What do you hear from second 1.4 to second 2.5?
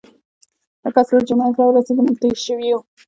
راورسېدۀ مونږ تږي